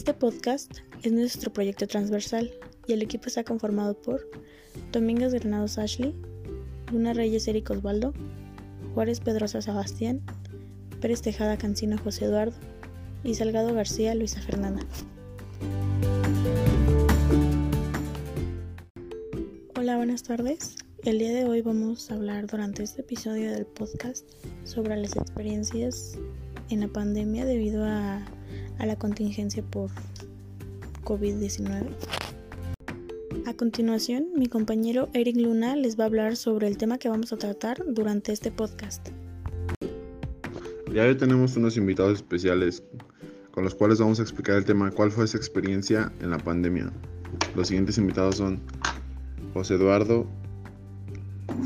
Este 0.00 0.14
podcast 0.14 0.78
es 1.02 1.12
nuestro 1.12 1.52
proyecto 1.52 1.86
transversal 1.86 2.50
y 2.86 2.94
el 2.94 3.02
equipo 3.02 3.26
está 3.26 3.44
conformado 3.44 4.00
por 4.00 4.26
Domínguez 4.92 5.34
Granados 5.34 5.76
Ashley, 5.76 6.14
Luna 6.90 7.12
Reyes 7.12 7.46
Eric 7.48 7.68
Osvaldo, 7.68 8.14
Juárez 8.94 9.20
Pedrosa 9.20 9.60
Sebastián, 9.60 10.22
Pérez 11.02 11.20
Tejada 11.20 11.58
Cancino 11.58 11.98
José 11.98 12.24
Eduardo 12.24 12.56
y 13.24 13.34
Salgado 13.34 13.74
García 13.74 14.14
Luisa 14.14 14.40
Fernanda. 14.40 14.86
Hola, 19.78 19.98
buenas 19.98 20.22
tardes. 20.22 20.76
El 21.04 21.18
día 21.18 21.34
de 21.34 21.44
hoy 21.44 21.60
vamos 21.60 22.10
a 22.10 22.14
hablar 22.14 22.46
durante 22.46 22.82
este 22.84 23.02
episodio 23.02 23.52
del 23.52 23.66
podcast 23.66 24.26
sobre 24.64 24.96
las 24.96 25.14
experiencias 25.14 26.18
en 26.70 26.80
la 26.80 26.88
pandemia 26.88 27.44
debido 27.44 27.84
a, 27.84 28.24
a 28.80 28.86
la 28.86 28.96
contingencia 28.96 29.62
por 29.62 29.90
COVID-19. 31.04 31.86
A 33.46 33.54
continuación, 33.54 34.28
mi 34.34 34.46
compañero 34.46 35.08
Eric 35.12 35.36
Luna 35.36 35.76
les 35.76 35.98
va 35.98 36.04
a 36.04 36.06
hablar 36.06 36.36
sobre 36.36 36.66
el 36.66 36.78
tema 36.78 36.98
que 36.98 37.08
vamos 37.08 37.32
a 37.32 37.36
tratar 37.36 37.84
durante 37.86 38.32
este 38.32 38.50
podcast. 38.50 39.08
Ya 40.92 41.04
hoy 41.04 41.14
tenemos 41.16 41.56
unos 41.56 41.76
invitados 41.76 42.14
especiales 42.14 42.82
con 43.50 43.64
los 43.64 43.74
cuales 43.74 43.98
vamos 44.00 44.18
a 44.18 44.22
explicar 44.22 44.56
el 44.56 44.64
tema 44.64 44.90
cuál 44.90 45.10
fue 45.10 45.24
esa 45.24 45.36
experiencia 45.36 46.10
en 46.20 46.30
la 46.30 46.38
pandemia. 46.38 46.90
Los 47.54 47.68
siguientes 47.68 47.98
invitados 47.98 48.36
son 48.36 48.60
José 49.52 49.74
Eduardo, 49.74 50.26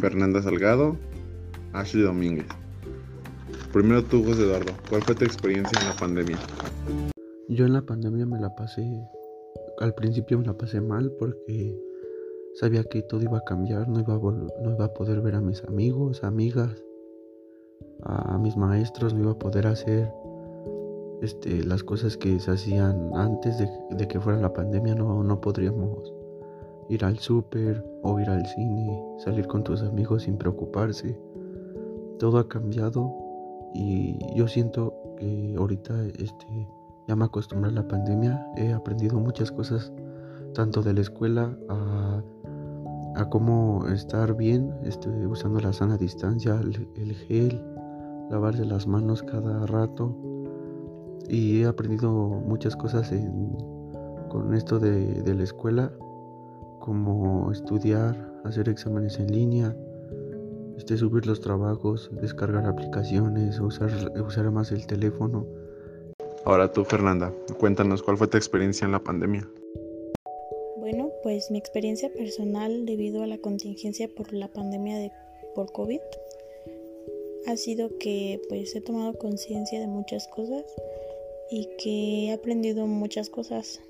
Fernanda 0.00 0.42
Salgado, 0.42 0.98
Ashley 1.72 2.02
Domínguez. 2.02 2.46
Primero 3.74 4.04
tú, 4.04 4.22
José 4.22 4.44
Eduardo, 4.44 4.70
¿cuál 4.88 5.02
fue 5.02 5.16
tu 5.16 5.24
experiencia 5.24 5.76
en 5.80 5.88
la 5.88 5.96
pandemia? 5.96 6.38
Yo 7.48 7.66
en 7.66 7.72
la 7.72 7.82
pandemia 7.82 8.24
me 8.24 8.38
la 8.38 8.54
pasé, 8.54 8.86
al 9.80 9.92
principio 9.94 10.38
me 10.38 10.46
la 10.46 10.56
pasé 10.56 10.80
mal 10.80 11.10
porque 11.18 11.76
sabía 12.54 12.84
que 12.84 13.02
todo 13.02 13.22
iba 13.22 13.38
a 13.38 13.44
cambiar, 13.44 13.88
no 13.88 13.98
iba 13.98 14.14
a, 14.14 14.18
no 14.62 14.70
iba 14.70 14.84
a 14.84 14.94
poder 14.94 15.20
ver 15.22 15.34
a 15.34 15.40
mis 15.40 15.64
amigos, 15.64 16.22
amigas, 16.22 16.84
a, 18.04 18.38
mis 18.38 18.56
maestros, 18.56 19.12
no 19.12 19.22
iba 19.22 19.32
a 19.32 19.38
poder 19.40 19.66
hacer 19.66 20.08
este, 21.20 21.64
las 21.64 21.82
cosas 21.82 22.16
que 22.16 22.38
se 22.38 22.52
hacían 22.52 23.10
antes 23.16 23.58
de, 23.58 23.68
de 23.90 24.06
que 24.06 24.20
fuera 24.20 24.38
la 24.38 24.52
pandemia, 24.52 24.94
no, 24.94 25.24
no 25.24 25.40
podríamos 25.40 26.12
ir 26.90 27.04
al 27.04 27.18
súper 27.18 27.84
o 28.04 28.20
ir 28.20 28.30
al 28.30 28.46
cine, 28.46 29.02
salir 29.18 29.48
con 29.48 29.64
tus 29.64 29.82
amigos 29.82 30.22
sin 30.22 30.38
preocuparse. 30.38 31.18
Todo 32.20 32.38
ha 32.38 32.48
cambiado 32.48 33.23
y 33.74 34.18
yo 34.34 34.46
siento 34.48 34.94
que 35.18 35.54
ahorita 35.58 36.04
este, 36.18 36.68
ya 37.08 37.16
me 37.16 37.24
acostumbré 37.24 37.70
a 37.70 37.74
la 37.74 37.88
pandemia, 37.88 38.46
he 38.56 38.72
aprendido 38.72 39.18
muchas 39.18 39.50
cosas, 39.50 39.92
tanto 40.54 40.82
de 40.82 40.94
la 40.94 41.00
escuela 41.00 41.56
a, 41.68 42.22
a 43.16 43.28
cómo 43.28 43.86
estar 43.88 44.36
bien, 44.36 44.72
este, 44.84 45.08
usando 45.26 45.60
la 45.60 45.72
sana 45.72 45.96
distancia, 45.96 46.60
el, 46.60 47.14
gel, 47.26 47.62
lavarse 48.30 48.64
las 48.64 48.86
manos 48.86 49.22
cada 49.22 49.66
rato. 49.66 50.16
Y 51.28 51.62
he 51.62 51.66
aprendido 51.66 52.12
muchas 52.12 52.76
cosas 52.76 53.12
con 54.28 54.54
esto 54.54 54.78
de 54.78 55.34
la 55.34 55.42
escuela, 55.42 55.90
como 56.80 57.50
estudiar, 57.50 58.14
hacer 58.44 58.68
exámenes 58.68 59.18
en 59.18 59.32
línea, 59.32 59.74
este, 60.76 60.96
subir 60.96 61.26
los 61.26 61.40
trabajos, 61.40 62.10
descargar 62.20 62.66
aplicaciones, 62.66 63.60
usar, 63.60 63.90
usar 64.20 64.50
más 64.50 64.72
el 64.72 64.86
teléfono. 64.86 65.46
Ahora 66.44 66.70
tú, 66.72 66.84
Fernanda, 66.84 67.32
cuéntanos 67.58 68.02
cuál 68.02 68.16
fue 68.16 68.28
tu 68.28 68.36
experiencia 68.36 68.84
en 68.84 68.92
la 68.92 69.02
pandemia. 69.02 69.48
Bueno, 70.78 71.10
pues 71.22 71.50
mi 71.50 71.58
experiencia 71.58 72.12
personal 72.12 72.84
debido 72.84 73.22
a 73.22 73.26
la 73.26 73.38
contingencia 73.38 74.08
por 74.14 74.32
la 74.32 74.48
pandemia 74.48 74.98
de 74.98 75.10
por 75.54 75.72
COVID 75.72 76.00
ha 77.46 77.56
sido 77.56 77.96
que 77.98 78.40
pues 78.48 78.74
he 78.74 78.80
tomado 78.80 79.14
conciencia 79.14 79.80
de 79.80 79.86
muchas 79.86 80.28
cosas 80.28 80.64
y 81.50 81.68
que 81.78 82.26
he 82.26 82.32
aprendido 82.32 82.86
muchas 82.86 83.30
cosas. 83.30 83.80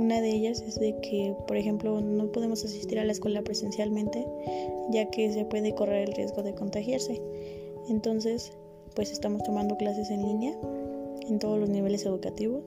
Una 0.00 0.22
de 0.22 0.30
ellas 0.30 0.62
es 0.62 0.80
de 0.80 0.98
que, 1.02 1.34
por 1.46 1.58
ejemplo, 1.58 2.00
no 2.00 2.32
podemos 2.32 2.64
asistir 2.64 2.98
a 2.98 3.04
la 3.04 3.12
escuela 3.12 3.42
presencialmente 3.42 4.26
ya 4.90 5.10
que 5.10 5.30
se 5.30 5.44
puede 5.44 5.74
correr 5.74 6.08
el 6.08 6.14
riesgo 6.14 6.42
de 6.42 6.54
contagiarse. 6.54 7.20
Entonces, 7.86 8.50
pues 8.94 9.12
estamos 9.12 9.42
tomando 9.42 9.76
clases 9.76 10.08
en 10.08 10.22
línea 10.22 10.56
en 11.28 11.38
todos 11.38 11.60
los 11.60 11.68
niveles 11.68 12.06
educativos 12.06 12.64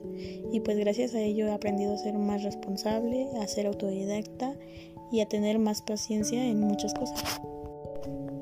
y 0.52 0.60
pues 0.60 0.78
gracias 0.78 1.16
a 1.16 1.20
ello 1.20 1.48
he 1.48 1.50
aprendido 1.50 1.94
a 1.94 1.98
ser 1.98 2.14
más 2.14 2.44
responsable, 2.44 3.26
a 3.42 3.48
ser 3.48 3.66
autodidacta 3.66 4.54
y 5.10 5.18
a 5.20 5.26
tener 5.26 5.58
más 5.58 5.82
paciencia 5.82 6.46
en 6.46 6.60
muchas 6.60 6.94
cosas. 6.94 7.20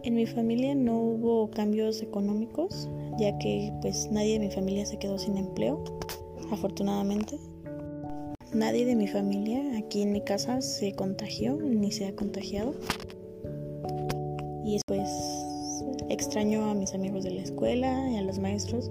En 0.02 0.14
mi 0.14 0.26
familia 0.26 0.75
no 0.75 1.00
hubo 1.00 1.50
cambios 1.50 2.02
económicos, 2.02 2.91
ya 3.19 3.38
que 3.38 3.72
pues 3.81 4.10
nadie 4.12 4.34
de 4.34 4.48
mi 4.48 4.50
familia 4.50 4.84
se 4.84 4.98
quedó 4.98 5.19
sin 5.19 5.38
empleo, 5.38 5.82
afortunadamente. 6.50 7.38
Nadie 8.54 8.84
de 8.84 8.94
mi 8.96 9.08
familia 9.08 9.78
aquí 9.78 10.02
en 10.02 10.12
mi 10.12 10.22
casa 10.22 10.60
se 10.60 10.92
contagió 10.94 11.56
ni 11.56 11.90
se 11.92 12.06
ha 12.06 12.14
contagiado. 12.14 12.74
Y 14.64 14.74
después 14.74 15.08
extraño 16.08 16.64
a 16.64 16.74
mis 16.74 16.94
amigos 16.94 17.24
de 17.24 17.30
la 17.30 17.42
escuela 17.42 18.10
y 18.10 18.16
a 18.16 18.22
los 18.22 18.38
maestros 18.38 18.90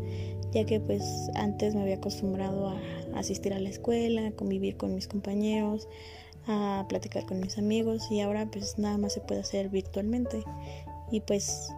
ya 0.52 0.66
que 0.66 0.80
pues 0.80 1.30
antes 1.36 1.76
me 1.76 1.82
había 1.82 1.96
acostumbrado 1.96 2.70
a 2.70 2.82
asistir 3.16 3.54
a 3.54 3.60
la 3.60 3.70
escuela, 3.70 4.28
a 4.28 4.32
convivir 4.32 4.78
con 4.78 4.94
mis 4.94 5.08
compañeros, 5.08 5.88
a 6.48 6.86
platicar 6.90 7.26
con 7.26 7.40
mis 7.40 7.58
amigos 7.58 8.12
y 8.12 8.22
ahora 8.22 8.50
pues 8.52 8.78
nada 8.78 8.98
más 8.98 9.14
se 9.14 9.22
puede 9.22 9.42
hacer 9.42 9.70
virtualmente 9.70 10.44
y 11.12 11.22
pues 11.22 11.70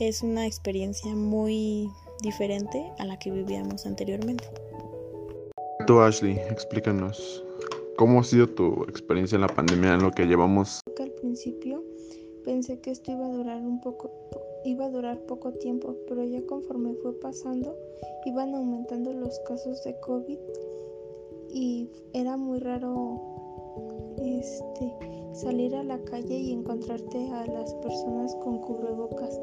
es 0.00 0.22
una 0.22 0.46
experiencia 0.46 1.14
muy 1.14 1.88
diferente 2.22 2.90
a 2.98 3.04
la 3.04 3.18
que 3.18 3.30
vivíamos 3.30 3.86
anteriormente. 3.86 4.44
Ashley, 5.96 6.38
explícanos, 6.50 7.42
¿cómo 7.96 8.20
ha 8.20 8.24
sido 8.24 8.46
tu 8.46 8.84
experiencia 8.84 9.36
en 9.36 9.40
la 9.40 9.48
pandemia 9.48 9.94
en 9.94 10.02
lo 10.02 10.10
que 10.10 10.26
llevamos? 10.26 10.80
Al 11.00 11.10
principio 11.12 11.82
pensé 12.44 12.78
que 12.80 12.90
esto 12.90 13.10
iba 13.10 13.24
a 13.24 13.30
durar 13.30 13.62
un 13.62 13.80
poco 13.80 14.12
iba 14.64 14.84
a 14.84 14.90
durar 14.90 15.18
poco 15.20 15.52
tiempo, 15.52 15.96
pero 16.06 16.24
ya 16.24 16.44
conforme 16.46 16.92
fue 17.02 17.18
pasando, 17.20 17.74
iban 18.26 18.54
aumentando 18.54 19.14
los 19.14 19.38
casos 19.40 19.82
de 19.84 19.98
COVID 20.00 20.38
y 21.54 21.88
era 22.12 22.36
muy 22.36 22.58
raro 22.58 23.22
este 24.18 24.92
salir 25.32 25.74
a 25.74 25.84
la 25.84 25.98
calle 26.04 26.38
y 26.38 26.52
encontrarte 26.52 27.30
a 27.30 27.46
las 27.46 27.72
personas 27.74 28.34
con 28.42 28.58
cubrebocas. 28.58 29.40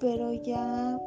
Pero 0.00 0.32
ya 0.32 1.00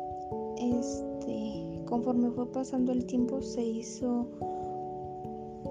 este 0.57 1.64
conforme 1.85 2.31
fue 2.31 2.51
pasando 2.51 2.91
el 2.91 3.05
tiempo 3.05 3.41
se 3.41 3.63
hizo 3.63 4.27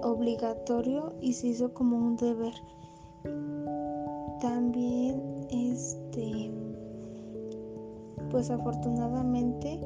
obligatorio 0.03 1.13
y 1.21 1.33
se 1.33 1.47
hizo 1.47 1.73
como 1.73 1.97
un 1.97 2.15
deber. 2.15 2.53
También 4.41 5.21
este 5.49 6.51
pues 8.31 8.49
afortunadamente 8.49 9.79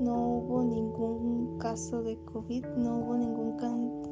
no 0.00 0.38
hubo 0.38 0.62
ningún 0.62 1.58
caso 1.58 2.02
de 2.02 2.16
COVID, 2.32 2.66
no 2.76 2.98
hubo 2.98 3.16
ningún 3.16 3.56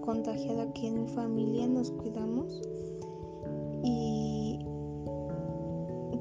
contagiado 0.01 0.63
aquí 0.63 0.87
en 0.87 1.03
mi 1.03 1.09
familia, 1.09 1.67
nos 1.67 1.91
cuidamos 1.91 2.63
y 3.83 4.59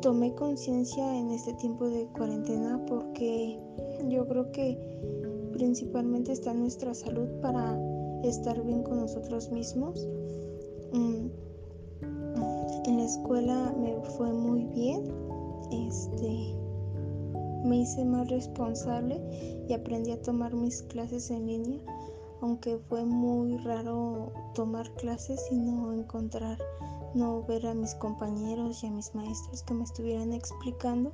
tomé 0.01 0.33
conciencia 0.35 1.17
en 1.17 1.31
este 1.31 1.53
tiempo 1.53 1.87
de 1.89 2.07
cuarentena 2.07 2.83
porque 2.87 3.59
yo 4.09 4.27
creo 4.27 4.51
que 4.51 4.77
principalmente 5.53 6.31
está 6.31 6.53
nuestra 6.53 6.93
salud 6.93 7.29
para 7.41 7.77
estar 8.23 8.61
bien 8.63 8.83
con 8.83 8.99
nosotros 8.99 9.51
mismos. 9.51 10.07
Mm, 10.91 11.27
en 12.85 12.97
la 12.97 13.05
escuela 13.05 13.73
me 13.79 13.95
fue 14.17 14.31
muy 14.31 14.65
bien. 14.65 15.11
Este 15.71 16.63
me 17.63 17.77
hice 17.77 18.03
más 18.03 18.27
responsable 18.29 19.21
y 19.69 19.73
aprendí 19.73 20.11
a 20.11 20.21
tomar 20.21 20.53
mis 20.53 20.81
clases 20.83 21.31
en 21.31 21.47
línea, 21.47 21.79
aunque 22.41 22.77
fue 22.89 23.05
muy 23.05 23.57
raro 23.59 24.33
tomar 24.53 24.91
clases 24.95 25.41
y 25.49 25.55
no 25.55 25.93
encontrar, 25.93 26.57
no 27.13 27.43
ver 27.43 27.65
a 27.67 27.73
mis 27.73 27.95
compañeros 27.95 28.83
y 28.83 28.87
a 28.87 28.91
mis 28.91 29.15
maestros 29.15 29.63
que 29.63 29.73
me 29.73 29.85
estuvieran 29.85 30.33
explicando. 30.33 31.13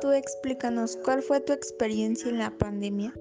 Tú 0.00 0.12
explícanos, 0.12 0.96
¿cuál 1.04 1.22
fue 1.22 1.40
tu 1.40 1.52
experiencia 1.52 2.30
en 2.30 2.38
la 2.38 2.50
pandemia? 2.50 3.12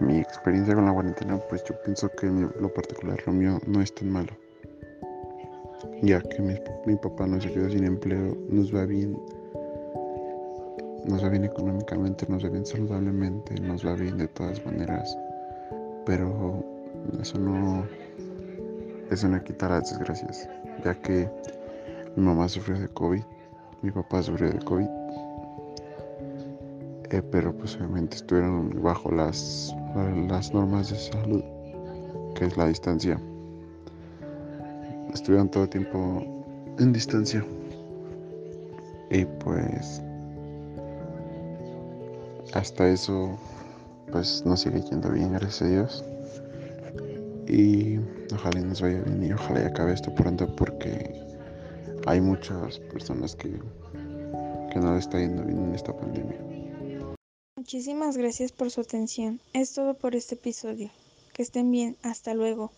Mi 0.00 0.18
experiencia 0.18 0.74
con 0.74 0.86
la 0.86 0.92
cuarentena, 0.92 1.38
pues 1.48 1.62
yo 1.64 1.74
pienso 1.82 2.08
que 2.10 2.26
lo 2.26 2.72
particular 2.72 3.18
lo 3.26 3.32
mío 3.32 3.58
no 3.66 3.82
es 3.82 3.94
tan 3.94 4.10
malo 4.10 4.32
ya 6.02 6.20
que 6.20 6.40
mi, 6.40 6.96
papá 6.96 7.26
no 7.26 7.40
se 7.40 7.52
quedó 7.52 7.68
sin 7.70 7.84
empleo, 7.84 8.36
nos 8.48 8.74
va 8.74 8.84
bien 8.84 9.16
nos 11.06 11.24
va 11.24 11.30
bien 11.30 11.44
económicamente, 11.44 12.26
nos 12.28 12.44
va 12.44 12.50
bien 12.50 12.66
saludablemente, 12.66 13.54
nos 13.60 13.86
va 13.86 13.94
bien 13.94 14.18
de 14.18 14.28
todas 14.28 14.64
maneras, 14.66 15.16
pero 16.04 16.62
eso 17.20 17.38
no, 17.38 17.86
eso 19.10 19.28
no 19.28 19.42
quita 19.42 19.70
las 19.70 19.90
desgracias, 19.90 20.48
ya 20.84 20.94
que 21.00 21.28
mi 22.16 22.24
mamá 22.24 22.48
sufrió 22.48 22.78
de 22.78 22.88
COVID, 22.88 23.22
mi 23.80 23.90
papá 23.90 24.22
sufrió 24.22 24.52
de 24.52 24.58
COVID, 24.58 24.88
eh, 27.10 27.22
pero 27.22 27.52
pues 27.52 27.76
obviamente 27.76 28.16
estuvieron 28.16 28.82
bajo 28.82 29.10
las, 29.10 29.74
las 30.28 30.54
normas 30.54 30.90
de 30.90 30.96
salud, 30.96 31.42
que 32.36 32.44
es 32.44 32.56
la 32.56 32.68
distancia. 32.68 33.20
Estuvieron 35.12 35.50
todo 35.50 35.64
el 35.64 35.68
tiempo 35.70 36.24
en 36.78 36.92
distancia. 36.92 37.44
Y 39.10 39.24
pues 39.24 40.00
hasta 42.54 42.88
eso 42.88 43.36
pues 44.12 44.44
nos 44.46 44.60
sigue 44.60 44.80
yendo 44.82 45.10
bien, 45.10 45.32
gracias 45.32 45.62
a 45.62 45.66
Dios. 45.66 46.04
Y 47.48 47.98
ojalá 48.32 48.60
nos 48.60 48.80
vaya 48.80 49.00
bien 49.02 49.24
y 49.24 49.32
ojalá 49.32 49.66
acabe 49.66 49.94
esto 49.94 50.14
pronto 50.14 50.54
porque 50.54 51.12
hay 52.06 52.20
muchas 52.20 52.78
personas 52.78 53.34
que, 53.34 53.50
que 54.72 54.78
no 54.78 54.92
le 54.92 55.00
está 55.00 55.18
yendo 55.18 55.42
bien 55.42 55.64
en 55.64 55.74
esta 55.74 55.92
pandemia. 55.96 56.49
Muchísimas 57.72 58.16
gracias 58.16 58.50
por 58.50 58.72
su 58.72 58.80
atención. 58.80 59.38
Es 59.52 59.74
todo 59.74 59.94
por 59.94 60.16
este 60.16 60.34
episodio. 60.34 60.90
Que 61.32 61.42
estén 61.42 61.70
bien. 61.70 61.96
Hasta 62.02 62.34
luego. 62.34 62.72